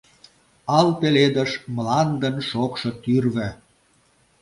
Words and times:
Ал 0.77 0.87
пеледыш— 0.99 1.51
мландын 1.75 2.35
шокшо 2.49 2.89
тӱрвӧ. 3.03 3.49